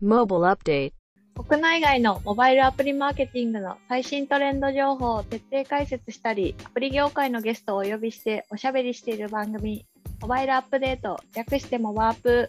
[0.00, 0.92] Mobile Update
[1.34, 9.86] 国内外のモバイルアプリマーケティングの最新トレンド情報を徹底解説したり、アプリ業界のゲストをお呼びしておしゃべりしている番組、
[10.20, 12.48] モバイルアップデート、略してモバアップ。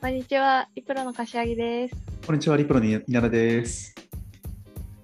[0.00, 1.96] こんにちは、リプロの柏木です。
[2.24, 3.94] こんにちは、リプロの稲田です。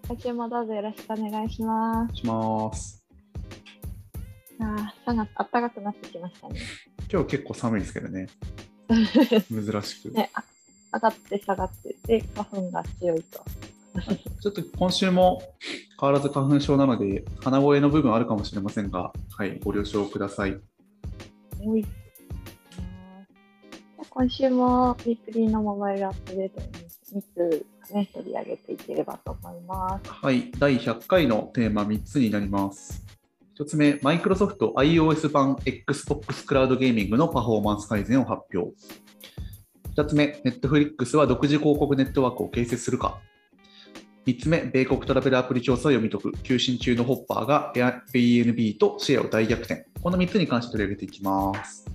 [0.07, 1.99] 今週もどうぞよろしくお願いします。
[1.99, 3.05] お願いします。
[4.61, 6.61] ああ、3月暖かくなってきましたね。
[7.13, 8.29] 今日結構寒いですけどね、
[9.51, 10.13] 珍しく。
[10.13, 10.45] ね、あ
[10.95, 13.43] 上がって下がって、で、花粉が強いと。
[14.41, 15.41] ちょっと今週も
[16.01, 20.57] 変わらず花粉症なので、鼻声の部分あるかもしれませんが、はい、ご了承ください。
[21.65, 21.87] おい。
[24.11, 26.67] 今週もウィークリーのモバイルアップデートに
[27.21, 30.11] 3つ、ね、取り上げていければと思います。
[30.11, 33.05] はい、第100回のテーマ3つになります。
[33.59, 38.73] 1つ目、マイクロソフト iOS 版 Xbox クラウドゲーミングのパフォーマンス改善を発表。
[39.97, 43.21] 2つ目、Netflix は独自広告ネットワークを形成するか。
[44.27, 46.33] 3つ目、米国トラベルアプリ調査を読み解く。
[46.43, 49.87] 休診中のホッパーが Airbnb とシェアを大逆転。
[50.03, 51.87] この3つに関して取り上げていきます。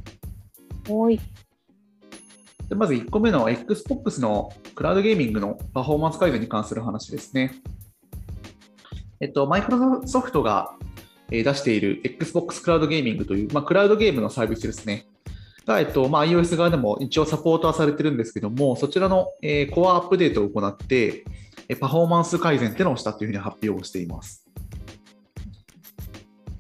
[0.87, 1.19] おい。
[2.69, 7.55] でまず1個目の Xbox のクラウドゲーミングのパフォーマンス改善に関する話ですね。
[9.19, 10.75] えっと、マイクロソフトが
[11.31, 15.05] えー出している Xbox クラウドゲーミングという、まあ、クラウドゲームのサービスですね。
[15.69, 21.23] が、えっとまあ、iOS 側でも一応サポートはされてるんですけども、そちらの、えーコアアップデートを行って、
[21.69, 24.47] えーパフォーマンス改善っていうのをしたというふうに発表をしています。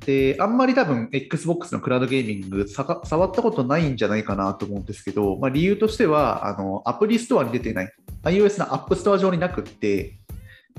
[0.05, 7.91] で、あんまり多分 Xbox のクラウドゲーミング触ったことないんじゃないかなと思うんですけど、まあ、理由としてはあのアプリストアに出てない、
[8.23, 10.19] iOS の App Store 上になくって、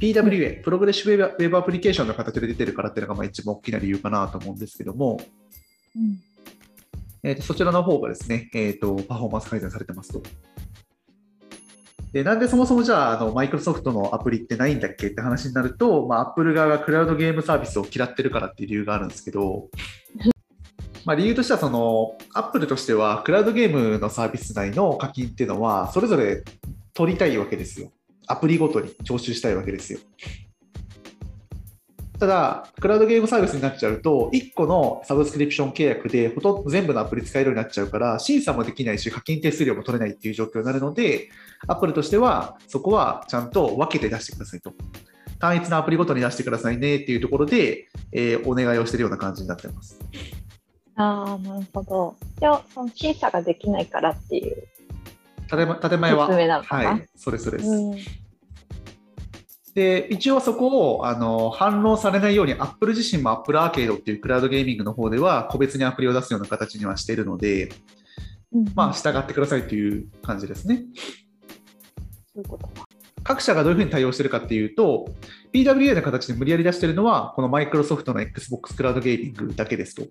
[0.01, 5.21] PWA、 Progressive Web Web Application の形で出てるからっていうのがまあ一番大きな理由かなと思うんですけども、
[5.97, 6.30] うん。
[7.23, 10.23] えーとそちらの方がですね、えーと、パフォーマンス改善されてますと。
[12.13, 19.69] でなんでそもそもじゃあ、あのマイクロソフトのアプリってないんだっけって話になると、まあ、Apple 側がクラウドゲームサービスを嫌ってるからっていう理由があるんですけど、
[21.07, 26.43] まあ、理由としてはその、Apple としては、クラウドゲームのサービス内の課金っていうのは、それぞれ
[26.95, 27.93] 取りたいわけですよ。
[28.27, 30.01] アプリごとに徴収したいわけですよ。
[32.21, 41.31] ただ、クラウドゲームサービスになっちゃうと、1個のサブスクリプション契約で、ほとんど全部のアプリ使えるようになっちゃうから、審査もできないし、課金手数料も取れないっていう状況になるので、
[41.67, 44.75] アップルとしては、そこはちゃんと分けて出してくださいと。
[45.39, 49.99] 単一のアプリごとに出してくださいねっていうところで、えーお願いをしているような感じになってます。
[50.97, 52.17] ああ、なるほど。
[52.39, 54.69] じゃあ、その審査ができないからっていう
[55.49, 56.29] 建前は。
[56.29, 58.30] はい、それそれです。
[59.71, 59.75] うん。
[59.75, 67.73] で、一応そこをあの反論されないように、Apple 自身も Apple アーケードっていうクラウドゲーミングの方では、個別にアプリを出すような形にはしているので、
[68.53, 70.85] うんまあ、従ってくださいという感じですね。
[72.35, 72.87] そういうことか。
[73.23, 75.07] 各社がどういうふうに対応しているかっていうと、
[75.53, 80.05] PWA の形で無理やり出しているのは、このマイクロソフトの Xbox クラウドゲーミングだけですと。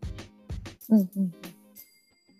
[0.89, 1.31] うんうん。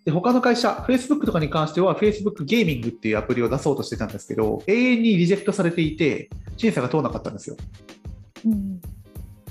[0.06, 7.58] で他の会社、Facebook とかに関しては、Facebook ゲーミングっていうアプリを出そうとしてたんですけど、永遠にリジェクトされていて、審査が通らなかったんですよ。
[8.46, 8.82] うん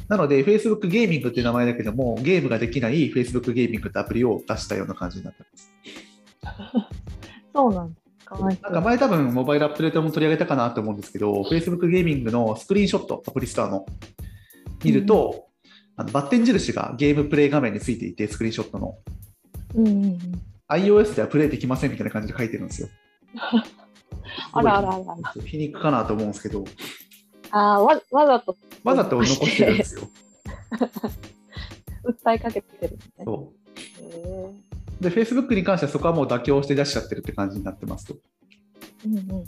[0.09, 6.89] なので、Facebook ゲーミングっていう名前だけども、ゲームができない Facebook ゲーミングってアプリを出したような感じになってます。
[7.55, 8.01] そうなんだ。
[8.25, 13.85] かわいそうなんか前多分モバイルアップデートも取り上げたかなと思うんですけど、Facebook ゲーミングのスクリーンショット、アプリストアの
[14.83, 15.49] 見ると、
[15.97, 18.97] あのバッテン印がゲームプレイ画面についていて、スクリーンショットの。
[19.75, 20.43] うんうんうん。
[20.69, 22.89] iOS ではプレイできませんみたいな感じで書いてるんですよ。
[24.53, 25.43] あらあらあら。
[25.43, 26.65] 皮肉かなと思うんですけど、
[27.51, 30.03] ああ、わわざとわざと残してるんですよ。
[32.05, 33.25] 訴えかけてるんですね。
[33.25, 33.53] そ
[34.03, 34.53] へ
[35.01, 38.15] うで、Facebook に関してはそこはもう妥協して出しちゃってるって感じになってますと。
[38.15, 38.19] ー
[39.07, 39.45] うんうん。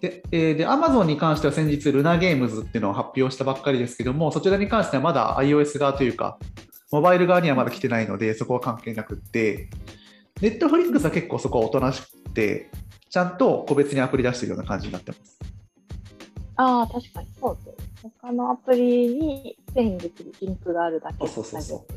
[0.00, 6.38] で、えーで、Amazon に関しては先日、ルナゲームズっていうのを発表したばっかりですけども、そちらに関してはまだ iOS 側というか、
[6.96, 9.68] モバイル側にはまだ来てないので、そこは関係なくって、
[10.40, 12.70] Netflix は結構そこはおとなしくて、
[13.10, 15.38] ちゃんと個別にアプリ出してるような感じになってます。
[16.56, 17.90] ああ、確かにそうです。
[18.02, 21.96] 他のアプリに遷移できるリンクがあるだけそうそうそうそう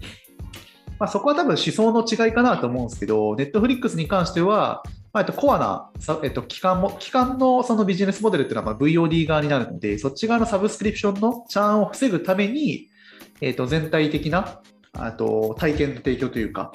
[0.99, 12.89] まあ、そこは多分思想の違いかなと思うんですけど、Netflix に関しては、まあ、えっと、コアな、さえっと、機関も、機関のそのビジネスモデルっていうのはまあ VOD 側になるので、そっち側のサブスクリプションのチャーンを防ぐために、
[13.39, 14.61] えっと、全体的な、
[14.93, 16.71] あと、体験の提供というか、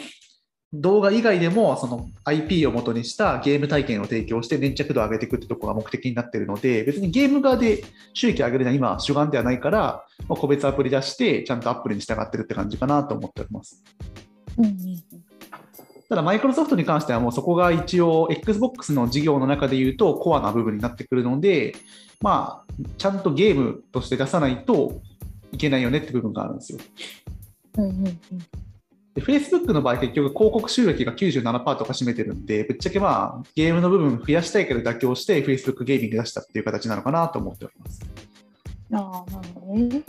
[0.75, 13.85] 動画以外でもその IP を元にしたゲーム体験を提供して粘着度を上げていくってところが目的になっているので、別にゲーム側で収益を上げるのは今主眼ではないから、まあ個別アプリ出して、ちゃんとアップルに従ってるって感じかなと思っております。
[14.59, 14.77] うん
[16.05, 21.75] たただ、マイクロソフトに関してはもうそこが一応、Xbox の事業の中で言うとコアな部分になってくるので、
[22.21, 25.01] まあ、ちゃんとゲームとして出さないと
[25.53, 26.79] いけないよねって部分があるんですよ。
[27.79, 28.19] うんうんうん。
[29.15, 38.01] で、Facebook の場合、結局広告収益が97%とか占めてるんで、ぶっちゃけまあ、ゲームの部分増やしたいけど妥協して Facebook ゲーミング出したっていう形なのかなと思っております。
[38.93, 40.03] ああ、なるほどね。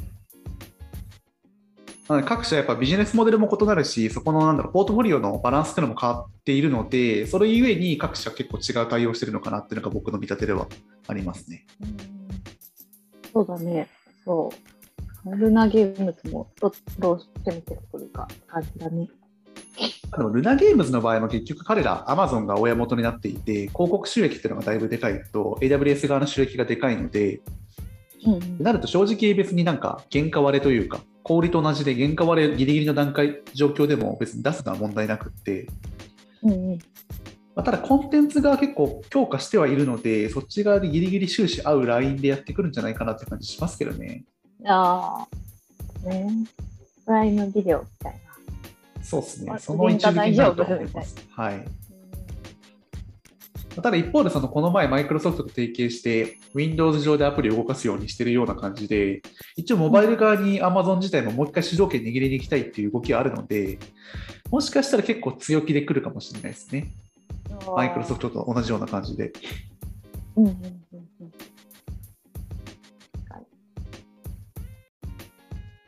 [2.23, 10.67] 各社やっぱビジネスモデルも異なるし、そこのなんだろう、ポートフォリオのバランスっていうのも変わっているので、それゆえに各社結構違う対応してるのかなっていうのが僕の見立てでは
[11.07, 11.65] ありますね。
[11.81, 12.15] うん
[13.35, 13.89] そうだね。
[14.23, 14.74] そう。
[15.31, 19.07] ルナゲームズもどどう攻めてくるか感じだね。
[20.15, 27.41] でもルナゲームズの場合も結局彼ら、アマゾンが親元になっていて、広告収益っていうのがだいぶでかいと、AWS 側の収益がでかいので、
[28.25, 35.67] うんうんなると正直別になんか原価割れというか、小売りと同じで原価割れギリギリの段階、状況でも別に出すのは問題なくって、
[36.43, 36.79] うんうん
[37.55, 44.25] まあ、ただコンテンツが結構強化してはいるので、そっち側でギリギリ収支合うラインでやってくるんじゃないかなって感じしますけどね。
[44.65, 45.27] あ
[46.05, 46.29] あ、ね。
[47.05, 48.19] プライムビデオみたいな。
[49.03, 49.59] そうですねあ。
[49.59, 51.15] その一部になると思います。
[51.31, 51.65] はい。
[53.81, 59.21] ただ一方で、そのこの前、マイクロソフトと提携して、Windows 上でアプリを動かすようにしてるような感じで、
[59.57, 63.77] 一応モバイル側に Amazon 自体ももう一回主導権握りに行きたいっていう動きがあるので、
[64.49, 66.87] もしかしたら結構強気で来るかもしれないですね。
[67.75, 69.29] マイクロソフトと同じような感じで。
[69.29, 69.39] ト。
[70.37, 70.84] うんうん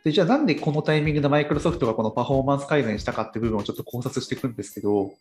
[0.08, 5.12] でじゃあなんでこのタイミングでマイクロソフトがこのパフォーマンス改善したかっていう部分をちょっと考察していくんですけど、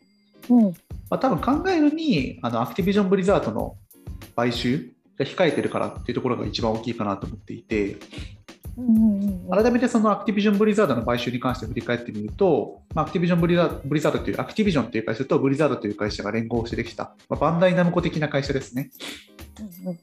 [0.49, 0.63] うん
[1.11, 3.77] まあ、多分考えるにあのアクティビジョン・ブリザードの
[4.37, 7.95] 買収が控えてるからっていうところが一番大きいかなと思っていて、
[8.77, 18.91] うんうんうん改めてそのアクティビジョン・ブリザードの買収に関して振り返ってみると、まあ、アクティビジョンブリザード・ブリザードという、アクティビジョンという会社とブリザードという会社が連合してできた、まあ、バンダイナムコ的な会社ですね。
[19.61, 19.99] うんうん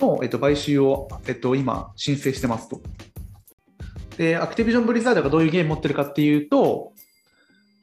[0.00, 2.80] の、えっと、買収を、えっと、今、申請してますと。
[4.20, 6.92] で、アクティビジョン・ブリザードがどういうゲーム持ってるかっていうと、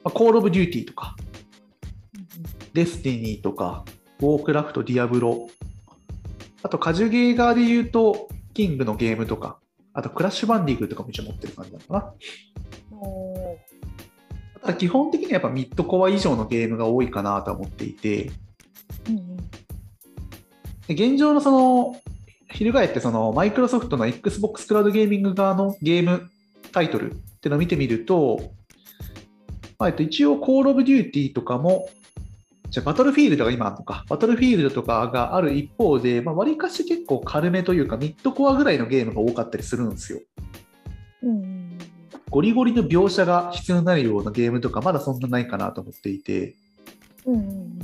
[0.04, 1.16] まあ、コール・オブ・デューティーとか、
[2.74, 3.84] デスティニーとか、
[4.19, 5.48] ウォークラフト、ディアブロ、
[6.62, 9.57] あと、カジュゲー側で言うと、キングのゲームとか、
[9.94, 12.13] あと、クラッシュバンディクーとかも一応持ってる感じなのかな。
[14.62, 18.31] ただ基本的にはやっぱミッドコア以上のゲームが多いかなとは思っていて、ー
[19.10, 19.38] うんうん。
[19.38, 22.00] で現状のその、
[22.50, 26.30] 翻ってそのマイクロソフトの Xbox クラウドゲーミング側のゲーム
[26.72, 28.52] タイトルっていうのを見てみると、
[29.80, 31.90] まあえっと、一応 Call of Duty とかも、
[32.70, 40.20] じゃあバトルフィールドが今あるのか、バトルフィールドとかがある一方で、まあ、割かし結構軽めというか、ミッドコアぐらいのゲームが多かったりするんですよ。
[41.24, 41.78] うんうん。
[42.30, 46.56] ゴリゴリの描写が必要になるようなゲームとか、まだそんなないかなと思っていて、
[47.26, 47.80] うんうんうん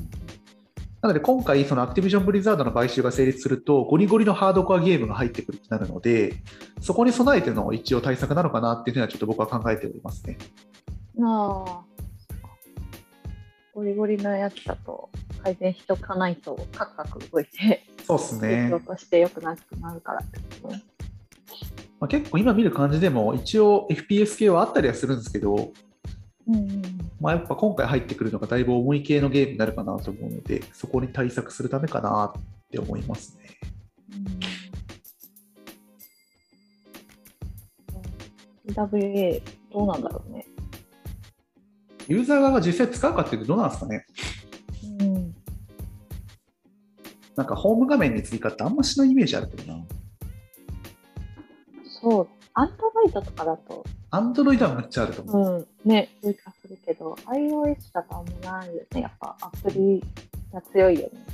[1.04, 6.42] なので今回、そのアクティビジョン・ブリザードの買収が成立すると、ゴリゴリのハードコアゲームが入ってくるってなるので、
[6.80, 10.38] そこに備えての一応対策なのかなっていうふうにはちょっと僕は考えておりますね。
[11.22, 11.82] ああ。
[13.74, 15.10] ゴリゴリのやつだと
[15.44, 20.28] 改善しとかないとカクカク動いてそうですねとして良くなくなるからね。
[22.00, 25.74] まあ、結構今見る感じでも、一応 FPS 系はあったりはするんですけど、
[26.48, 26.82] うんうん
[27.22, 33.50] まあ、やっぱ今回入ってくるのがだいぶ重い系のゲームになるかなと思うので、そこに対策するためかなって思いますね。
[34.12, 34.64] うん
[38.74, 40.46] WA どうなんだろうね。
[42.08, 44.06] ユーザー側が実際使うかっていうとどうなんですかね
[45.00, 45.36] うん、
[47.36, 49.86] なんかホーム画面に追加ってあんましないイメージあるけどな。
[52.02, 55.68] そう、アンドロイドとかだと、Android はめっちゃあると思う。
[55.84, 59.02] うん、ね、追加するけど、iOS だとあんまないよね。
[59.02, 60.04] やっぱアプリ
[60.54, 61.26] が強いよね。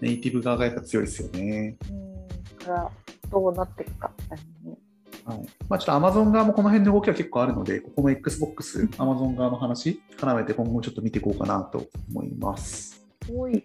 [0.00, 1.76] ネイティブ側がやっぱ強いですよね。
[1.90, 2.28] うん、
[2.60, 2.90] だから、
[3.28, 4.78] どうなっていくかみたいなね。
[5.24, 13.04] はいまあ、ちょっと Amazon 側もこの辺の動きは結構あるので、ここの Xbox、Amazon 側の話、絡めて今後ちょっと見ていこうかなと思います。
[13.28, 13.64] 多い。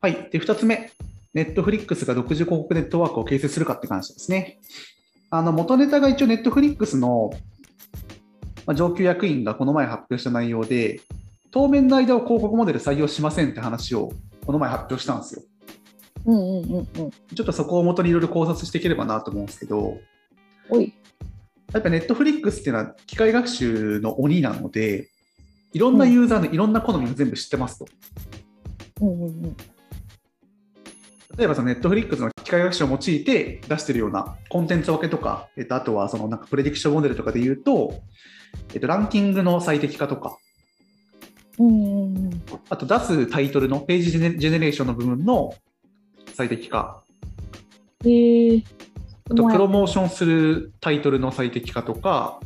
[0.00, 0.28] はい。
[0.30, 0.92] で、2つ目。
[1.34, 4.60] Netflix が独自広告ネットワークを形成するかって話ですね。
[5.30, 7.30] あの、元ネタが一応 Netflix の、
[8.66, 11.00] まあ、上級役員がこの前発表した内容で、
[11.50, 14.12] 当面の間を広告モデル採用しませんって話を
[14.44, 15.42] この前発表したんですよ。
[16.26, 17.10] うんうんうんうん。
[17.10, 19.98] ちょっとそこを元にいろいろ考察していければなと思うんですけど、
[20.68, 20.94] 多い。
[21.72, 25.10] やっぱネットフリックスっていうのは機械学習の鬼なので、
[25.72, 27.86] いろんなユーザーのいろんな好みを全部知ってますと。
[29.02, 29.56] うんうんうん。
[31.36, 38.00] 例えばそのネットフリックスの機械学習を用いて出してるようなコンテンツ分けとか、えっと、あとはそのなんかプレディクションモデルとかで言うと、
[38.72, 40.38] えっと、ランキングの最適化とか、
[41.58, 42.42] うん。
[42.70, 45.54] あと出すタイトルのページジェネジェネレーションの部分の
[46.32, 47.02] 最適化、
[48.06, 48.64] へえ。
[49.30, 52.40] あとプロモーシションするタイトルの最適化とか。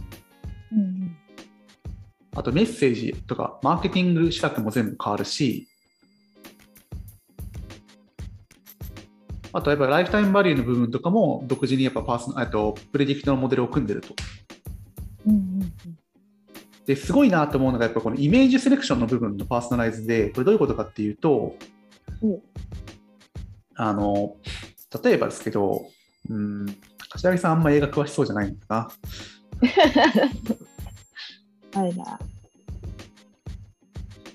[0.72, 1.16] うん
[2.34, 5.68] あとメッセージとかマーケティング施策も全部変わるし、
[9.52, 14.14] あとやっぱりライフタイムバリューの部分とかも独自にやっぱパーソナ、えっと、プレディクトのモデルを組んでると。
[15.26, 15.34] うん。
[15.34, 15.72] うんうん
[16.86, 21.54] ですごいなと思うのがやっぱこのイメージセレクションの部分のパーソナライズで、これどういうことかっていうと、
[22.22, 22.42] うん
[23.74, 24.36] あの、
[25.02, 25.86] 例えばですけど、
[26.28, 26.66] うん、
[27.08, 28.88] 柏木さんあんま映画詳しそうじゃないんだな。
[31.74, 31.82] うん。
[31.82, 32.04] はいな。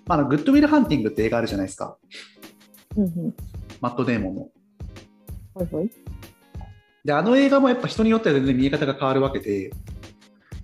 [0.05, 1.97] まあ、あのグッドウィル・ハンティングって映画あるじゃないですか。
[2.95, 3.35] うんうん。
[3.81, 4.47] マット・デーモンの。
[5.57, 5.91] ほいほい。
[7.03, 9.71] で、あの映画もやっぱ人によっては全然見え方が変わるわけで、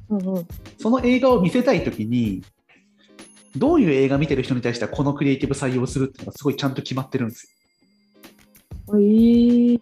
[0.09, 0.47] うんうん。
[0.77, 2.43] その映画を見せたいときに、
[3.55, 7.55] どういう映画見てる人に対してはこのクリエイティブ採用するっていうのがすごいちゃんと決まってるんです
[8.89, 9.00] よ。
[9.00, 9.79] ええ。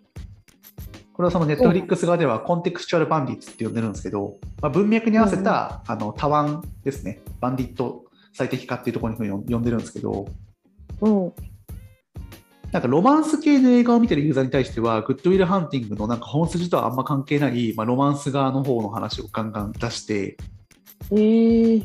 [1.13, 10.27] これはそのネットフリックス側ではコンテクスチュアルバンディッツって呼んでるんですけど、まあ、文脈に合わせた、あの多腕ですね、バンディット最適化っていうところに呼んでるんですけど、
[11.01, 11.33] うん。
[12.71, 20.37] なんかロマンス系の映画を見てるユーザーに対しては、グッドウィル・ハンティングのなんか本筋とはあんま関係ない、まあ、ロマンス側の方の話をガンガン出して、
[21.11, 21.77] え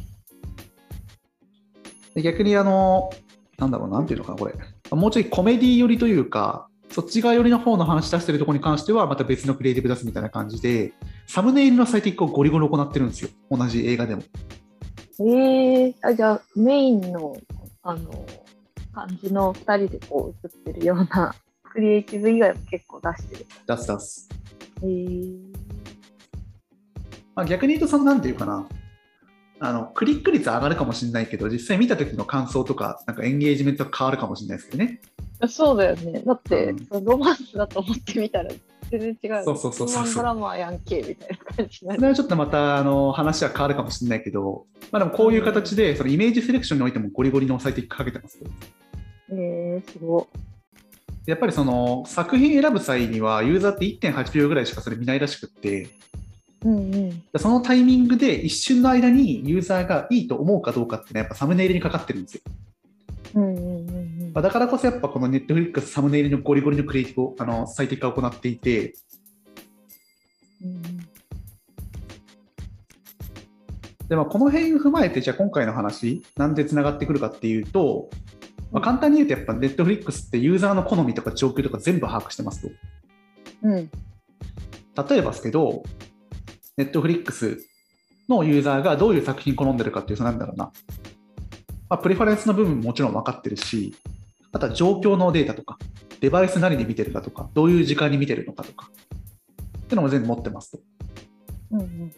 [2.15, 2.23] え。
[2.23, 3.11] 逆にあの、
[3.59, 4.55] なんだろう、なんていうのかな、これ、
[4.91, 10.93] もうちょいコメディ寄りというか、そっち側寄りの方の話出してるところに関しては、また別のクリエイティブ出すみたいな感じで、
[11.27, 14.23] サムネイルの最適化をゴリゴリ行ってるんですよ、同じ映画でも。
[15.19, 17.37] ええあ、じゃあ、メインの、
[17.83, 18.25] あの、
[18.97, 21.35] 感じの二人でこう映ってるような、
[21.71, 23.47] クリエイティブ以外も結構出してる。
[23.67, 24.29] 出す出す。
[24.83, 25.67] ええ
[27.35, 28.67] まあ、逆に言うと、そのなんていうかな、
[29.61, 35.03] あのクリック率上がるかもしれないけど、実際見た時の感想とか、なんかエンゲージメントが変わるかもしれないですけどね。
[35.47, 36.23] そうだよね。
[36.25, 38.51] だって、うんそのロマンスだと思ってみたら
[38.91, 39.45] 全然違う。
[39.45, 42.01] そうそうそうそうドラマやんけみたいな感じになる。
[42.01, 48.47] それはちょっとまたあの話は変わるかもしれないけど、まあ、でもこういう形で、そのイメージセレクションにおいてもゴリゴリの最適化かけてますよ。
[49.31, 50.29] えー、すご
[51.27, 55.89] やっぱりその作品選ぶ際には、ユーザーって1.8秒ぐらいしかそれ見ないらしくって、い。
[56.65, 57.23] うんうん。
[57.37, 62.41] そのタイミングで一瞬の間にユーザーがいいと思うかどうかってね、やっぱサムネイルにかかってるんですよ。
[63.35, 68.95] うんうんうんうんまあ、だからこそやっぱこのネットフリックスサムネイルのゴリゴリのクリエイティブをあの最適化を行っていて、
[70.63, 70.83] うん
[74.09, 78.09] でまあ、この辺を踏まえて、じゃあ今回の話、なんでつながってくるかっていうと、
[78.73, 82.75] まあ、簡単に言うと、やっぱネットフリックスってユーザーの好みとか状況とか全部把握してますと。
[83.63, 83.91] うん。
[85.09, 85.83] 例えばですけど、
[86.77, 87.59] ネットフリックス
[88.29, 90.73] のユーザーがどういう作品好んでるかっていうと、なんだろうな、
[91.89, 93.95] まあ、プレファレンスの部分ももちろん分かってるし、
[94.53, 95.79] あとは状況のデータとか、
[96.21, 98.91] デバイス何で見てるかとか、どういう時間に見てるのかとか、
[99.79, 100.79] っていうのも全部持ってますと。
[101.73, 102.13] うんうん。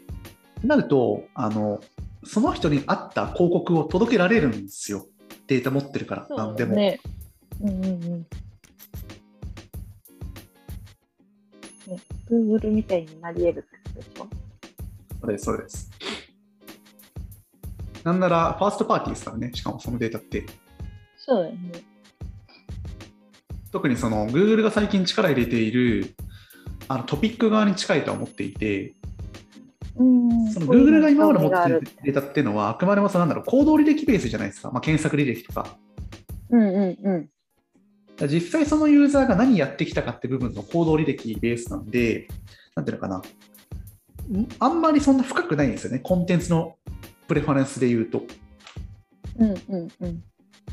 [0.64, 1.80] なるとあの、
[2.24, 5.06] その人に合った広告を届けられるんですよ。
[5.48, 6.76] データ持ってるから、そうなんでも。
[6.76, 7.00] ね。
[7.60, 8.26] うんうんうん。
[11.86, 11.98] ね、
[12.30, 14.28] Google みたいになり得るってことでしょ？
[15.20, 15.90] そうです、そうです。
[18.04, 20.44] なんなら、ファーストパーティーですからね、しかもそのデータって。
[21.16, 21.72] そうだよね。
[23.72, 26.14] 特にその Google が最近力入れている
[26.88, 28.94] あのトピック側に近いとは思っていて、うん
[29.98, 35.76] その Google が今まで持ってるるデータっていうのは、あくまでもそのなんだろう行動履歴ベースじゃないですか、まあ、検索履歴とか。
[36.50, 38.28] うんうんうん。
[38.28, 42.28] 実際そのユーザーが何やってきたかって部分の行動履歴ベースなんで、
[42.74, 46.76] なんていうのかな、んあんまりそんな深くないんですよね、コンテンツの
[47.26, 48.22] プレファレンスで言うと。
[49.38, 50.22] うんうんうん。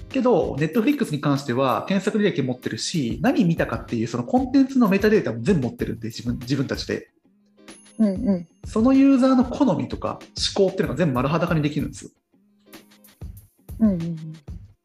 [0.10, 7.10] けど、Netflix に関しては検索履歴持ってるし、何見たかっていうそのコンテンツのメタデータも全部持ってるんで、自分自分たちで。
[8.00, 8.48] うんうん。
[8.66, 10.20] そのユーザーの好みとか
[10.58, 12.12] 思考っていうのが全部丸裸にできるんですよ。
[13.80, 14.34] うんうんうん。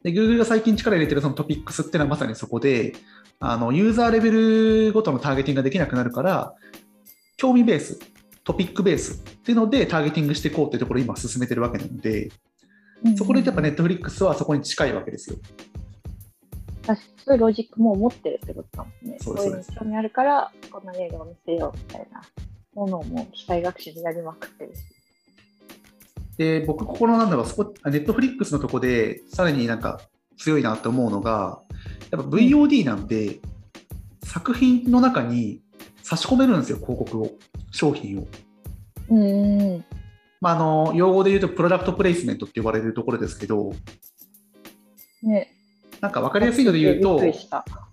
[0.03, 2.95] で、Google が最近力入れてるそのトピックスっていうのはまさにそこで、
[3.39, 6.55] あのユーザーレベルごとのターゲティングができなくなるから、
[7.37, 7.99] 興味ベース、
[8.45, 12.31] トピックベースっていうのでターゲティングしていこうっていうところを今進めてるわけなので、
[13.17, 15.37] そこでやっぱ Netflix はそこに近いわけですよ。
[17.25, 19.19] そういうロジックも持ってるってことだもんね。
[19.21, 22.23] そうですこういうの興味あるから、この映画を見せようみたいな
[22.81, 24.81] ものをもう機械学習でやりまくってるし。
[26.39, 30.01] で、僕、ここのなんだろう、そこ、ネットフリックスのとこで、さらになんか
[30.39, 31.61] 強いなと思うのが、
[32.11, 33.41] やっぱ VOD なんで、
[34.25, 35.61] 作品の中に
[36.03, 37.31] 差し込めるんですよ、広告を、
[37.71, 38.27] 商品を。
[39.11, 39.85] うんうん。
[40.41, 43.75] まあ、あの用語で言うとプロダクトプレイスメントって呼ばれるところですけど、
[45.23, 45.53] ね。
[46.01, 47.21] なんか分かりやすいので言うと。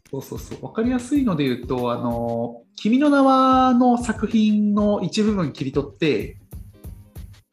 [0.09, 6.37] そうそうそう、分かりやすいので言うと、あの君の名はの作品の一部分切り取って、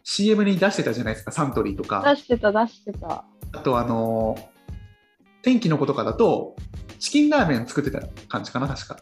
[0.04, 2.02] CM に出してたじゃないですか、サントリーとか。
[2.06, 3.25] 出してた、出してた。
[3.52, 4.37] あと、あの
[5.42, 6.56] 天気の子とかだと、
[6.99, 8.99] チキンラーメン作ってた感じかな、確か。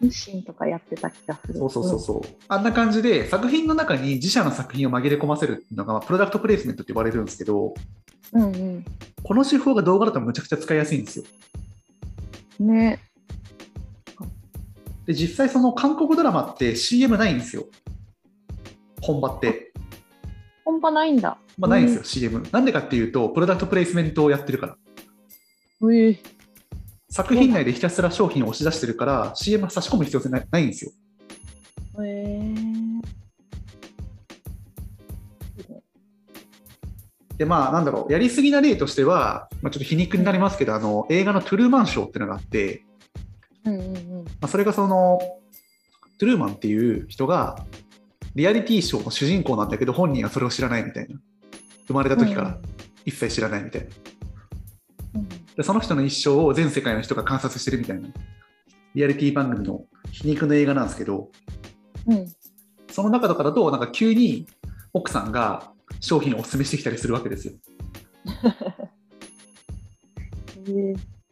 [0.00, 1.54] 日清とかやってた気がする。
[1.54, 2.20] そうそうそうそう。
[2.48, 7.74] あんな感じで、作品の中に自社の作品を紛れ込ませるっていうのが、まあプロダクトプレイスメントって呼ばれるんですけど、
[8.32, 8.42] うん。
[8.42, 8.84] うん
[9.24, 11.24] この手法が動画だとむちゃくちゃ使いやすいんですよ。
[12.60, 12.66] うん。
[12.68, 13.00] ね。
[15.06, 17.64] で、実際その韓国ドラマって CM ないんですよ。
[19.00, 19.72] 本場って。
[20.62, 21.38] 本場ないんだ。
[21.56, 22.46] まあ、ないんですよ、CM。
[22.52, 24.76] なんでかっていうと、プロダクトプレイスメントをやってるから。
[25.80, 25.96] うん。
[25.96, 26.18] ええ
[27.08, 30.90] 作品内でひたすら商品を押し出してるから、CM 差し込む必要性ないないんですよ。
[32.04, 32.73] え
[37.36, 42.84] で、まあ、なんだろう、やりすぎな例としては、まあ、ちょっと皮肉になりますけど、あの映画のトゥルーマンショーっていうのがあって、
[43.64, 44.24] うんうんうん。
[44.24, 45.18] まあ、それがその、
[46.18, 47.64] トゥルーマンっていう人が、
[48.34, 51.18] リアリティショーの主人公なんだけど、本人はそれを知らないみたいな。
[51.86, 52.58] 生まれた時から
[53.04, 53.88] 一切知らないみたいな。
[55.16, 55.28] うん。
[55.28, 58.08] でその人の一生を全世界の人が観察してるみたいな、
[58.94, 61.30] リアリティ番組の皮肉の映画なんですけど、
[62.06, 62.26] うん。
[62.90, 64.46] その中とかだと、なんか急に
[64.92, 65.72] 奥さんが
[66.04, 67.54] 商品をお勧めしてきたりするわけです よ。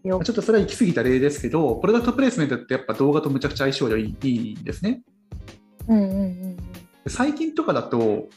[0.04, 5.02] ちょっとそれは行き過ぎた例ですけど、プロダクトプレイスメントってやっぱ動画とむちゃくちゃ相性がいいいいんですね。
[5.88, 6.62] うんうんうんで
[7.08, 8.28] 最近とかだと、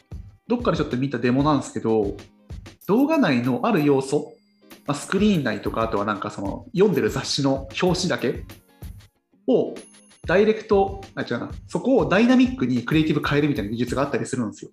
[0.48, 2.16] どっかでちょっと見たデモなんですけど、
[2.86, 4.34] 動画内のある要素、
[4.86, 8.44] まあ、スクリーン内とか、あとはなんかその読んでる雑誌の表紙だけ
[9.46, 9.74] を
[10.26, 14.70] ダイレクト、あ、違うな、そこをダイナミックにクリエイティブ変えるみたいな技術があったりするんですよ。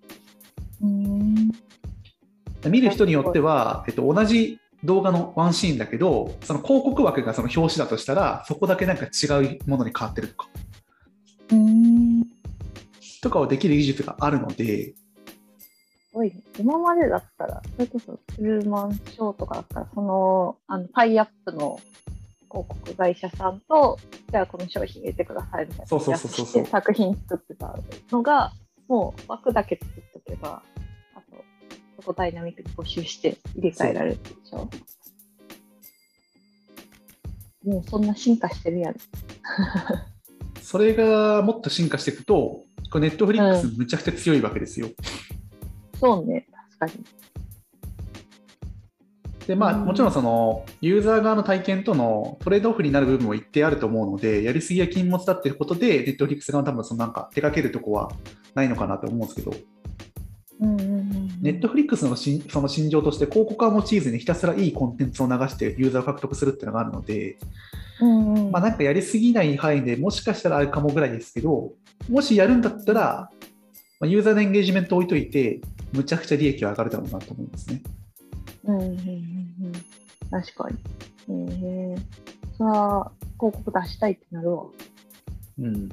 [2.64, 2.70] うん。
[2.70, 10.48] 見る人によっては、えっと、同じ動画のワンシーンだけど、その広告枠がその表紙だとしたら、そこだけなんか違うものに変わってるとか、
[11.52, 12.24] うん。
[13.22, 14.96] とかをできる技術があるので、す
[16.12, 16.42] ごいね。
[16.58, 21.80] 今までだったら、それこそトゥルーマンショーとかだったら、その、あの、タイアップの
[22.48, 23.98] 広告会社さんと、
[24.30, 25.86] じゃあこの商品入れてくださいみたいな。
[25.86, 27.76] そうそうそうそう作品作ってた
[28.12, 28.52] のが、
[28.86, 30.62] もう枠だけ作っとけば、
[32.04, 34.68] こダイナミックに募集して入れ替えられるでしょ？
[37.64, 38.94] もうそんな進化してるやん。
[40.60, 44.88] それがもっと進化していくと、こネットフリックスむちゃくちゃ強いわけですよ。
[45.98, 46.46] そうね、
[46.78, 47.04] 確かに。
[49.46, 58.10] で、まあ、うんもちろんそのユーザー側の体験とのトレードオフになる部分も一定あると思うので、やりすぎや禁物だっていうことで、ネットフリックス側は多分そのなんか手掛けるとこは
[58.54, 59.93] ないのかなと思うんですけど、うんうんうんうん。
[61.44, 67.36] ネットフリックスのしその心情として、広告は用いずにひたすらいいコンテンツを流してユーザーを獲得するっていうのがあるので、
[68.00, 71.72] うんうん、まあ、なんかやりすぎない範囲でもしかしたらあるかもぐらいですけど、
[72.08, 73.30] もしやるんだったら、
[74.00, 75.60] まあ、ユーザーのエンゲージメントを置いといて、
[75.92, 77.82] むちゃくちゃ利益は上がるだろうなと思いますね。
[78.64, 78.94] うんうんうんう
[79.68, 79.72] ん。
[80.30, 80.78] 確かに。
[81.28, 81.96] ええ
[82.56, 84.64] それは広告出したいってなるわ。
[85.58, 85.88] うん、うん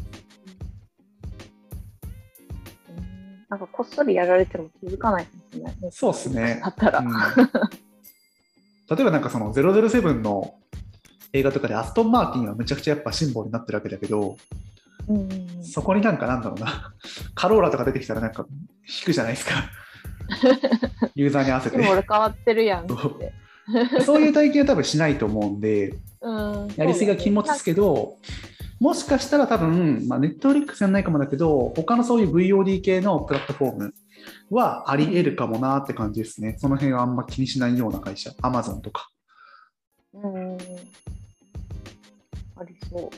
[3.51, 5.27] なんかこっそりやられても気づかない
[5.59, 5.75] ね。
[5.91, 6.99] そうっすねだったら。
[6.99, 7.11] うん
[8.91, 10.53] 例えばなんかその007の
[11.31, 14.35] 映画とかでアストン・マーティンはむちゃくちゃやっぱシンボルになってるわけだけど、
[15.07, 16.93] うんそこになんかなんだろうな、
[17.33, 18.45] カローラとか出てきたらなんか
[18.85, 19.53] 引くじゃないですか。
[21.15, 22.87] ユーザーに合わせて変わってるやん。
[24.05, 28.17] そういう体験は多分しないと思うんで、うん、やりすぎが禁物ですけど、
[28.79, 33.93] もしかしたら多分、まあ、ネットフリックスやんないかもだけど、他のそういう VOD 系のプラットフォーム
[34.49, 36.55] はあり得るかもなって感じですね。
[36.57, 39.09] その辺はあんま気にしないような会社、Amazon とか。
[40.13, 40.57] うん。
[42.57, 43.09] ありそう。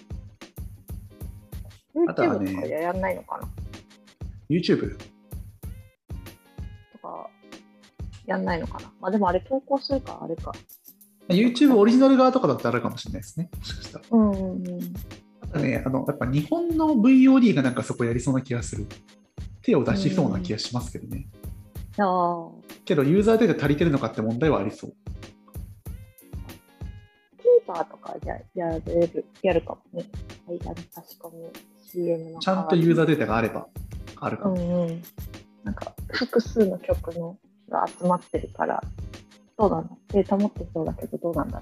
[2.07, 3.47] あとはね YouTube とかやんないのかな
[4.49, 4.97] ？YouTube？
[4.97, 5.05] と
[6.99, 7.29] か、
[8.25, 8.91] やんないのかな？
[8.99, 10.51] まあでもあれ投稿するか、あれか。
[11.29, 13.49] YouTube オリジナル側とかだったらあるかもしれないですね。
[13.57, 14.05] もしかしたら。
[14.11, 14.79] うんうんうん。
[15.41, 18.87] あとね、あのやっぱ日本の VOD がなんかそこやりそうな気がする。
[19.63, 21.27] 手を出しそうな気がしますけどね。
[21.97, 22.49] ああ。
[22.85, 24.93] けど、ユーザーデータ足りてるのかって問題はありそう。
[27.65, 30.05] TVer とかじゃやれる、やるかもね。
[30.47, 31.51] 間に差し込む
[31.85, 33.15] CM のちゃんとユーザーで。
[33.15, 33.67] データがあれば、
[34.19, 34.55] あるかも。
[34.55, 35.01] うんうん。
[35.63, 37.37] なんか、複数の曲の
[37.69, 38.83] が集まってるから、
[39.57, 41.61] どうだデータ持ってそうだけど、どうなんだ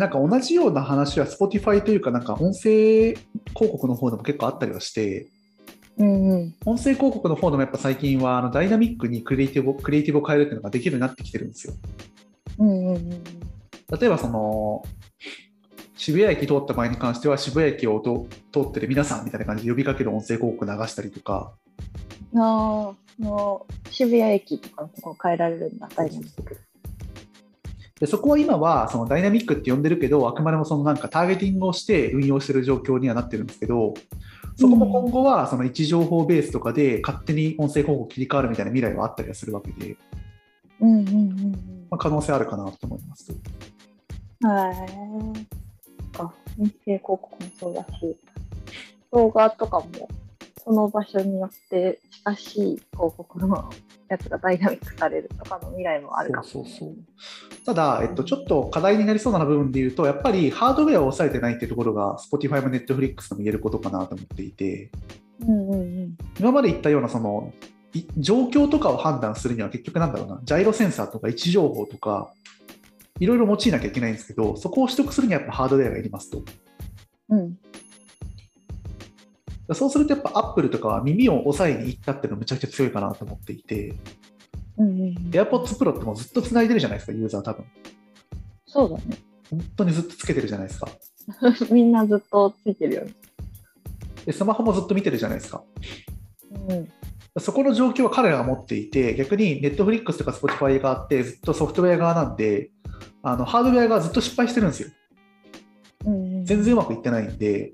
[0.00, 3.18] なんか同じような話は Spotify というか、なんか音声広
[3.54, 5.28] 告の方でも結構あったりはして、
[5.98, 6.54] うんうん。
[6.64, 11.74] 音声広告の方でもやっぱ最近はあのダイナミックにクリエイティブクリエイティブを変えるっていうのができるようになってきてるんですよ。
[12.60, 13.10] うんうんうん。
[13.10, 14.82] 例えばその
[15.96, 21.52] 渋谷駅通った場合に関しては渋谷駅をと通ってる皆さんみたいな感じで呼びかける音声広告流したりとか
[22.36, 26.58] ああ、の渋谷駅とかのところ変えられるんだ、ダイナミック。
[28.00, 33.94] でそこは今はそのダイナミックって呼んでるけどあくまでもそのなんかターゲティングをして運用してる状況にはなってるんですけど
[34.56, 39.96] そこも今後はその位置情報ベースとかで勝手に音声広告切り替わるみたいな未来はあったりはするわけで、
[40.80, 41.52] うんうんうん
[41.90, 43.32] まあ、可能性あるかなと思います。
[44.42, 44.48] うん。
[44.48, 45.60] はい。
[46.16, 48.16] か、音声広告もそうだし、
[49.12, 50.08] 動画とかも、
[50.62, 53.70] その場所によって近しい広告の
[54.10, 56.46] やつがダイナミックされるとかの未来もあるかも。
[56.46, 56.96] そうそう
[57.64, 64.90] ただ、えっと、ちょっと課題になりそうな部分で言うと、やっぱりハードウェアを抑えてないっていうところが、Spotify も Netflix も言えることかなと思っていて、
[65.46, 66.16] うんうんうん。
[66.38, 67.52] 今まで言ったようなその
[67.94, 72.32] い状況とかを判断するには結局なんだろうな、ジャイロセンサーとか位置情報とか、
[73.20, 76.42] いろいろ用いなきゃいけないんですけど、そこを取得するにはやっぱハードウェアがいりますと。
[77.28, 77.58] うん。
[79.74, 83.94] そうするとやっぱ Apple とかは耳を抑えに行ったっていうのがめちゃくちゃ強いかなと思っていて、
[84.78, 87.64] うんうんうん、AirPods Pro ってもうずっと繋いでるじゃないですか、ユーザー多分。
[88.66, 89.02] そうだね。
[89.50, 90.88] 本当にずっとつけてるじゃないですか。
[91.70, 93.12] みんなずっとついてるよね。
[94.24, 95.62] で、スマホもずっと見てるじゃないですか。
[96.68, 96.88] うん。
[97.38, 102.70] そこの状況は彼らが持っていて、逆に Netflix とか Spotify があって、ずっとソフトウェア側なんで、
[103.22, 104.88] あのハードウェアがずっと失敗してるんですよ。
[106.06, 107.72] うんうん、全然うまくいってないんで、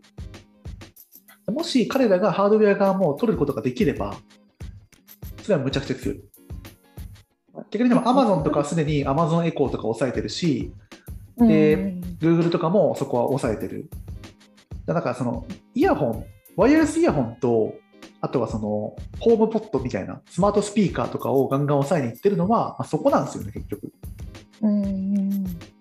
[1.48, 4.16] もし彼らがハードウェア側も取ることができれば、
[5.42, 6.20] それはむちゃくちゃ強い。
[7.70, 10.72] 逆にでも Amazon とかはすでに Amazon エコーとか抑えてるし、
[11.38, 13.88] で Google とかもそこは抑えてる。
[14.87, 17.74] だからそのイヤホン、ワイヤレスイヤホンと、
[18.20, 23.92] あとはそのホームポットみたいなスマートスピーカーとかをガンガン抑えにいってるのは、まあ、そこなんですよね、結局。
[24.62, 25.75] うんうん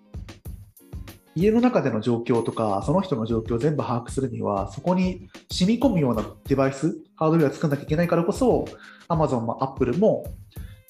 [1.36, 8.64] 家の中での状況とか、その人の状況を全部把握するには、そこに染み込むようなデバイス、ハードウェアを作らなきゃいけないからこそ、
[9.08, 10.24] Amazon も Apple も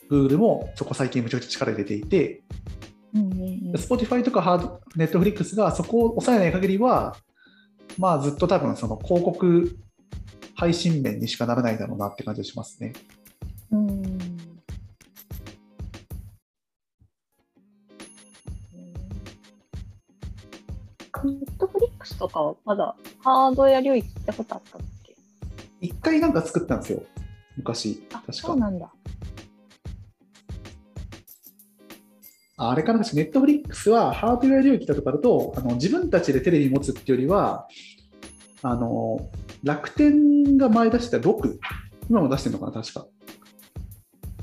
[0.08, 2.44] Google もそこ最近むちゃくちゃ力入れていて、
[3.12, 7.16] うんうんうん、Spotify とかハード Netflix がそこを抑えない限りは、
[7.98, 9.76] まあずっと多分その広告
[10.54, 12.92] 配信面にしかならないだろうなって感じがしますね。
[22.16, 25.14] スとかはまだハードウェア領域行ったことあったっけ？
[25.80, 27.02] 一回なんか作ったんですよ、
[27.56, 28.32] 昔、あ、確か。
[28.32, 28.90] そうなんだ。
[32.58, 37.68] ああれかな、ネットフリックスはハードウェア領域だとかだとあの、自分たちでテレビ持つっていうよりは、
[38.62, 39.28] あの
[39.62, 41.58] 楽天が前出した6、
[42.08, 43.06] 今も出してるのかな、確か。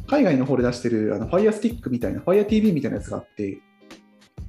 [0.05, 3.59] 海外の方で出してるあの Fire Stick みたいな、Fire TV みたいなやつがあって、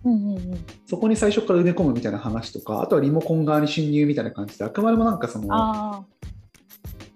[0.04, 0.58] うんうんうん。
[0.94, 6.04] そこに最初から埋め込むみたいな話とか、あとはリモコン側に侵入みたいな感じで、あくまでもなんかその、ああ、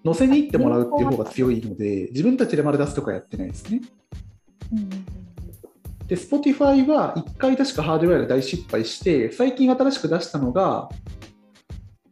[0.03, 3.81] 載せに行ってもらうっていう方が強いので、自分たちで丸出すとかやってないですね。
[4.73, 4.89] うん
[6.07, 10.89] で、Spotify は1回確かハードウェアで大失敗して、最近新しく出したのが、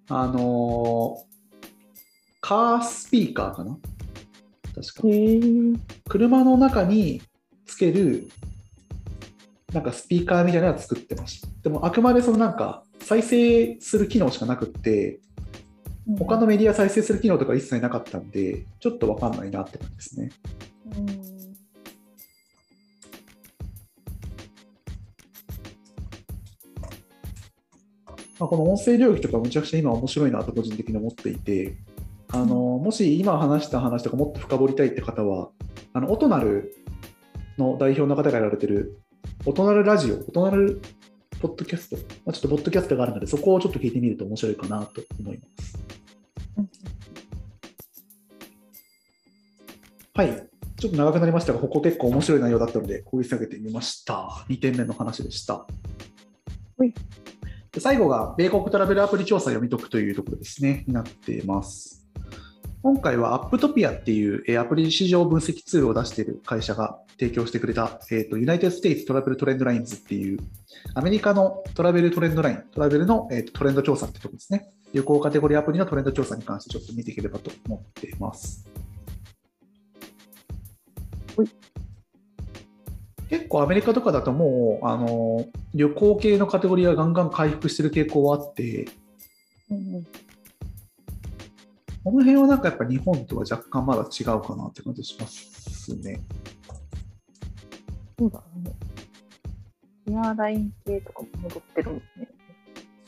[0.08, 1.28] あのー
[2.40, 3.78] カースピーカーかな？
[4.74, 5.02] 確か。
[6.08, 7.22] 車の中に
[7.66, 8.30] つける、
[9.78, 11.48] なんかスピーカーみたいなのを作ってました。
[11.62, 15.20] でも、あくまでそのなんか、再生する機能しかなくって、
[16.18, 20.32] 他のメディア再生する機能とか一切なかったんで、ちょっとわかんないなって感じですね。
[20.98, 21.38] うん
[28.40, 31.78] まあ、この音声領域とかむちゃくちゃ今面白いなと個人的に思っていて、
[32.30, 35.50] あのもし今話した話とかもっと深掘りたいって方は、
[35.94, 36.74] あのオトナル
[37.58, 39.00] の代表の方がやられてる、
[39.46, 40.82] オトナルラジオ、オトナル
[41.40, 45.78] ポッドキャスト、まあ、ちょっとポッドキャストがあるので、そこをちょっと聞いてみると面白いかなと思います。
[46.58, 46.70] うん
[50.18, 50.50] はい。
[50.80, 54.46] ちょっと長くなりましたが、ここ結構面白い内容だったので、掘り下げてみました。
[54.50, 55.68] 2点目の話でした。
[56.78, 56.94] はい
[57.72, 61.97] で最後が、米国トラベルアプリ調査読み解くというところですね、になっています。
[62.84, 70.40] 今回は Apptopia っていうアプリ市場分析ツールを出している会社が提供してくれた、えーと、 United States Travel Trendlines っていう、
[70.94, 74.70] アメリカのトラベルトレンドライン、トラベルの、えーとトレンド調査ってところですね。
[74.94, 78.66] 旅行カテゴリーアプリのトレンド調査に関してちょっと見ていければと思っています。
[83.30, 88.88] 結構アメリカとかだともうあの旅行系のカテゴリーはガンガン回復してる傾向はあって
[89.70, 90.08] うん
[92.08, 96.22] この辺はなんかやっぱ日本とは若干まだ違うかなって感じしますね。
[98.18, 98.72] そうだね。
[100.10, 102.30] エアライン系とかも戻ってるもんね。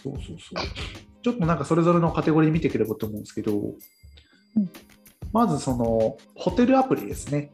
[0.04, 0.38] そうそうそう。
[1.22, 3.74] ちょっとなんかそれぞれのカテゴリー見ていければと思うんですけど、
[5.32, 7.54] まずそのホテルアプリですね。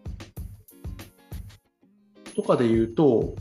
[2.36, 3.36] とかで言うと、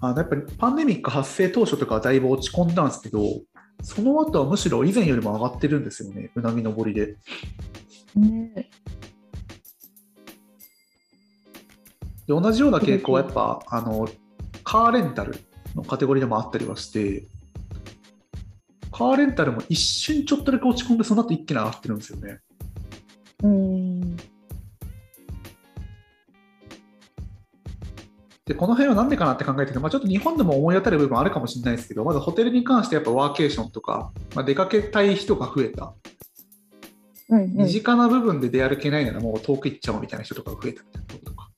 [0.00, 3.22] あのやっぱりパンデミック発生当初とかはだいぶ落ち込んだんですけど、
[3.82, 7.16] その後はむしろ以前よりも上がってるんですよね、うなぎ登りで。
[8.14, 8.70] ね
[12.26, 14.08] で同じような傾向はやっぱあの
[14.64, 15.36] カーレンタル
[15.76, 17.28] のカテゴリーでもあったりはして、
[18.90, 22.40] カーレンタルも一瞬ちょっとだけ落ち込んで、その後一気に上がってるんですよね。
[28.46, 35.94] で、この辺はなんでかなって考えてて、まあ、ちょっと日本でも思い当たる部分あるかもしれないですけど、まずホテルに関してやっぱワーケーションとか、まあ、出かけたい人が増えた。
[37.28, 41.50] うんうん身近な部分で出歩けないならもう遠く行っちゃおうみたいな人とかが増えたみたいなこととか。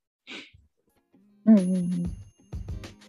[1.45, 2.03] うんうんうん。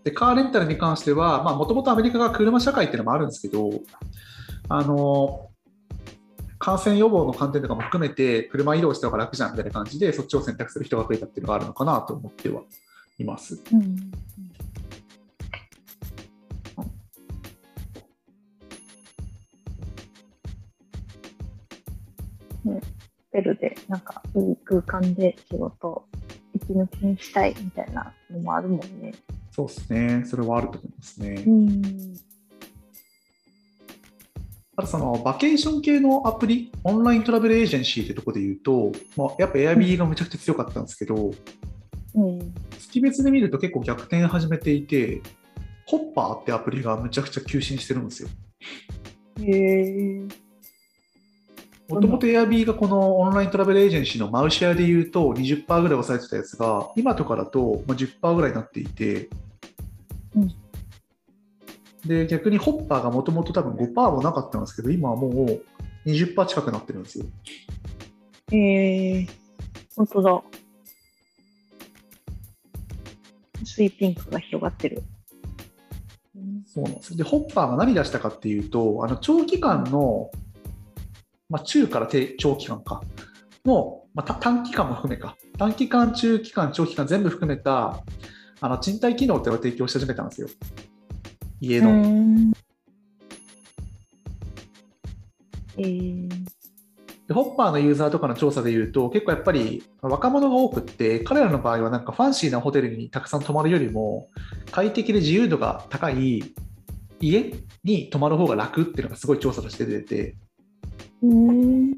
[0.03, 3.69] で、カーレンタルに関しては、もともとアメリカが車社会っていうのもあるんですけど、
[4.67, 5.49] あの、
[6.57, 12.63] 感染予防の観点とかも含めて、車移動した方が楽じゃんみたいな感じで、そっちを選択する人が増えたっていうのがあるのかなと思っては
[13.19, 13.61] います。
[13.71, 14.11] うん
[22.65, 22.81] ね、ホ
[23.31, 26.03] テルでなんかいい空間で仕事
[26.53, 29.13] 息抜きにしたいみたいなのもあるもんね。
[29.51, 30.23] そうですね。
[30.25, 31.43] それはあると思いますね。
[31.49, 32.15] ん。
[34.75, 41.33] あとそのバケーション系のアプリ、オンライントラベルエージェンシーってとこで言うと、まあ、やっぱ Airb がめちゃくちゃ強かったんですけど、うん。
[42.77, 45.21] 月別で見ると結構逆転始めていて、
[45.85, 48.29] ホッパーってアプリがむちゃくちゃ急進してるんですよ。
[51.89, 59.29] もともと Airb がこのオンライントラベルエージェンシーのマウシェアで言うと20%ぐらい抑えてたやつが、今とかだとまあ10%ぐらいになっていて、
[60.35, 60.53] うん
[62.05, 65.61] で逆にホッパーがもともと多分5%もなかったんですけど、今はもう
[66.05, 67.25] 20%近くなってるんですよ。
[68.51, 69.27] へえ。
[69.95, 70.41] 本当だ。
[73.61, 75.03] 薄いピンクが広がってる。
[76.35, 80.29] うんそうなんですよで、ホッパーが何出したかっていうと、あの長期間の、
[81.49, 83.01] まあ、中から低長期間か
[83.65, 88.03] の、まあ、た短期間も含めか、短期間、中期間、長期間全部含めた
[88.61, 90.47] あの賃貸機能っていうのを提供し始めたんですよ。
[91.61, 91.89] 家の。
[91.89, 92.53] うん。
[95.77, 96.29] えー、
[97.29, 104.29] でホッパーのユーザーとかの調査でいうと、結構やっぱり若者が多くって、彼らの場合はなんかファンシーなホテルにたくさん泊まるよりも、
[104.71, 106.55] 快適で自由度が高い
[107.19, 110.35] 家に泊まる方が楽っていうのがすごい調査として出てて、
[111.21, 111.91] うん。
[111.91, 111.95] ま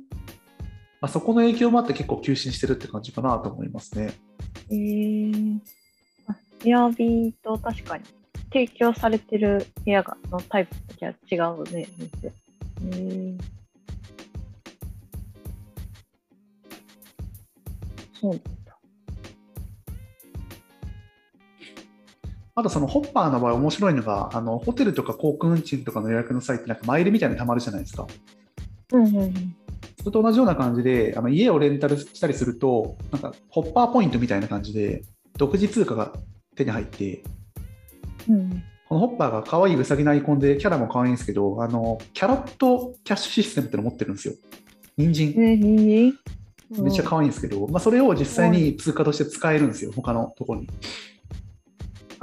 [1.03, 4.11] あ、そこの影響もあって結構急進してるって感じかなと思いますね。
[4.69, 5.59] えー、
[6.27, 8.03] あエアビーと確かに
[8.51, 12.33] 提供されてる部屋がのタイプじゃ違うね、店。
[12.83, 13.37] えー、
[18.21, 18.77] そうなんだ。
[22.53, 28.05] あとそのホッパーの場合面白いのが、あのホテルとか航空運賃とかの予約の際ってなんかマイルみたいにたまるじゃないですか。
[28.93, 29.55] うんうんうん。
[29.99, 35.03] それと同じような感じで、あの家をレンタルしたりすると、なんかホッパーポイントみたいな感じで、
[35.37, 36.13] 独自通貨が
[36.55, 37.23] 手に入って、
[38.29, 44.33] うん、このホッパーが可愛いウサギのアイコンで、キャラも可愛いんですけど、あのキャロットキャッシュシステムってのを持ってるんですよ。
[44.97, 45.29] 人参。
[45.37, 46.13] えー、
[46.79, 50.69] めっちゃ可愛いんですけど、まあ、それを実際に通貨として使えるんですよ、他のところに。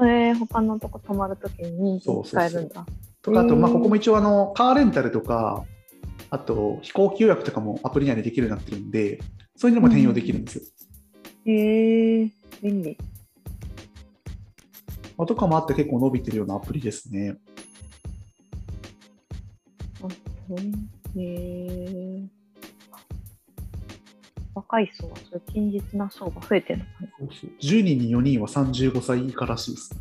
[0.00, 2.86] えー、他のとこ泊まるときにそうそうそう使えるんだ。
[3.20, 5.64] とか、あと、まあ、ここも一応あの、カーレンタルとか、
[6.30, 9.20] あと飛行機予約とかもアプリ内でできるようになってるんで、
[9.56, 10.62] そういうのも転用できるんですよ。
[11.46, 12.30] へえー、
[12.62, 12.96] 便利。
[15.16, 17.36] まあとかもあって結構伸びてるようなアプリですね。
[20.00, 20.06] あ
[21.16, 22.37] へえ
[24.58, 27.08] 若い層はそういう堅実な層が増えてるのかな。
[27.18, 29.96] そうそう10人に4人は35歳以下らしいです。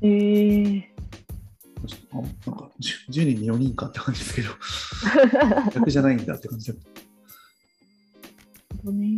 [0.00, 0.90] へえ
[1.86, 4.50] ちょっとあなんか 10, 10人に4人かって感じですけど、
[5.74, 6.74] 逆じゃないんだって感じだ
[8.92, 9.16] ね。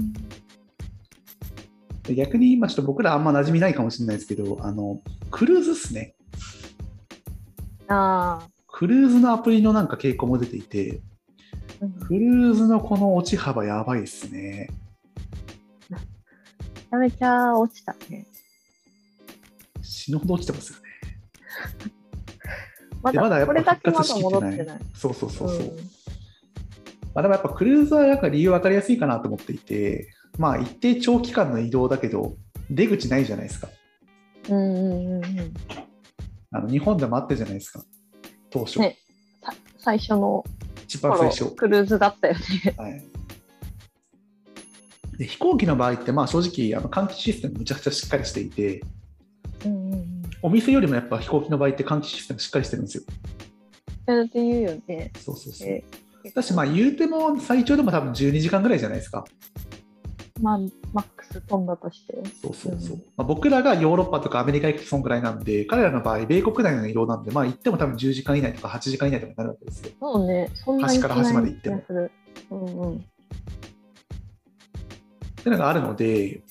[2.04, 6.14] で逆に今ちょっと僕らあんま馴染みないかもしれないですけど、あのクルーズっすね。
[7.88, 11.15] ああ、クルーズのアプリのなんか傾向も出ていて、うん
[11.78, 14.70] クルーズのこの落ち幅やばいっすね。
[15.90, 18.26] めちゃめちゃ落ちたね。
[19.82, 20.84] 死ぬほど落ちてますよね。
[23.02, 24.80] までまだやっぱ復活しきってない。
[24.94, 25.58] そうそうそうそう。
[25.58, 25.76] ん
[27.14, 30.08] まあ、でもやっぱクルーズはなんか理由分かりやすいかなと思っていて、
[30.38, 32.36] まあ一定長期間の移動だけど、
[32.70, 33.68] 出口ないじゃないですか。
[34.48, 35.54] うんうんうんうん。
[36.52, 37.84] あの日本でもあったじゃないですか、
[38.50, 38.80] 当初。
[38.80, 38.98] ね
[39.42, 40.44] さ最初の
[40.96, 41.46] 一番最初。
[41.54, 42.40] クルーズだったよね。
[42.76, 43.02] はい、
[45.18, 48.82] で飛行機の場合って、まあ正直、あの換気システムむちゃくちゃしっかりしていて、
[49.64, 50.22] うんうんうん。
[50.42, 53.04] お店よりもやっぱ飛行機の場合って換気システムしっかりしてるんですよ。
[54.06, 55.12] だって言うよね。
[55.18, 55.68] そうそうそう。
[55.68, 55.84] え
[56.34, 59.24] だし、まあ言うても最長でも多分12時間ぐらいじゃないですか。
[60.40, 60.58] まあ、
[60.92, 62.14] マックス飛んだとして。
[62.42, 62.96] そうそうそう。
[62.96, 69.92] うんまあ、僕らがヨーロッパとかアメリカ行くとそんぐらいなんで、彼らの場合、米国内の移動なんで、まあ行っても多分10時間以内とか8時間以内とかになるわけですよ。
[70.00, 71.82] そうね、そんなに端から端まで行っても。
[72.50, 72.96] うんうん。
[72.96, 73.00] っ
[75.42, 76.42] ていうのがあるので、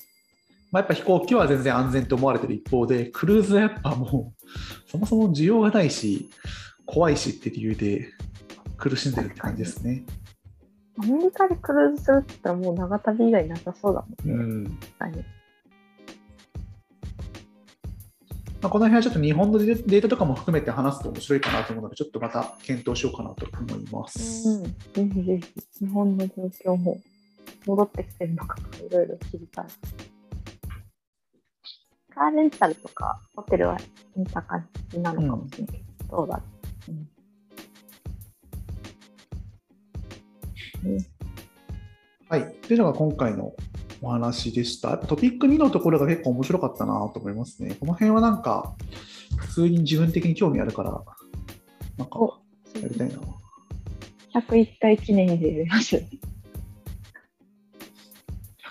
[0.72, 6.30] まあ、やっぱ飛行機は全然安全と思われてる一方で、クルーズはやっぱもう、そもそも需要がないし、
[6.86, 8.12] 怖いしって理由で
[8.78, 10.04] 苦しんでるって感じですね。
[10.98, 14.70] アメリカでクルーズするって言ったらもう長旅以外なさそうだもうんんね。
[14.98, 15.26] 確かに
[18.62, 24.50] まあ、この辺はちょっと日本のデデータとかも含めて話すと面白いかなと思うので、ちょっとまた検討しようかなと思います。
[24.50, 24.64] うん。
[24.64, 24.72] ぜ
[25.14, 25.40] ひぜ
[25.80, 26.34] ひ、日本の状
[26.74, 27.00] 況も
[27.68, 29.66] 戻ってきてるのかいろいろ知りたい。
[32.12, 33.78] カーレンタルとかホテルは
[34.16, 36.44] 見た感じなのかもしれないけど、どうだろ
[36.88, 36.92] う。
[36.92, 37.15] うん
[42.30, 42.54] はい。
[42.62, 43.54] というのが今回の
[44.02, 44.98] お話でした。
[44.98, 47.76] トピック2のところが結構面白かったなと思いますね。
[47.80, 48.76] この辺はなんか、
[49.38, 51.04] 普通に自分的に興味あるから、
[51.98, 52.34] なんか、お
[52.82, 53.16] やりたいな。
[54.42, 56.04] 101回記念でやります。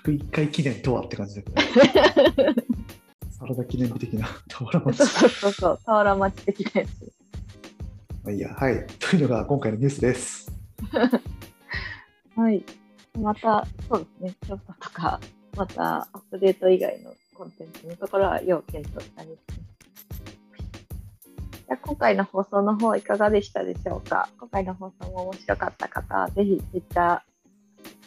[0.05, 1.63] 101回記念とはって感じだけど。
[3.31, 5.07] サラダ記念日的な、 俵町。
[5.07, 7.13] そうそうそう、俵町的なやつ。
[8.25, 8.55] まあいいや。
[8.55, 8.87] はい。
[8.99, 10.53] というのが今回のニュースです。
[12.37, 12.65] はい。
[13.21, 15.21] また、そうですね、調査とか、
[15.57, 19.41] またアップデート以外のコンテンツのところは要検討したりです。
[21.67, 24.29] じゃ今回の放送の方いかがでしたでしょうか？
[24.39, 27.25] 今回の放送も面白かった方は、ぜひ Twitter、ハ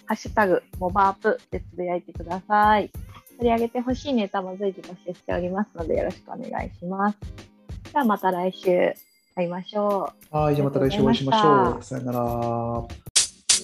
[0.10, 2.92] ッシュタグ、モバアップでつぶやいてください。
[3.38, 7.18] 取り上げてほしいネタも随時募集しておりますので、よろしくお願いします。
[7.92, 8.94] ではまた来週
[9.36, 10.38] 会いましょう。
[10.38, 10.56] はい。
[10.56, 11.84] じゃあまた来週お会いしましょう。
[11.84, 13.07] さよなら。